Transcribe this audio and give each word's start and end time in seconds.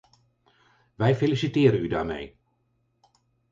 Wij 0.95 1.15
feliciteren 1.15 1.79
u 1.83 1.87
daarmee. 1.87 2.35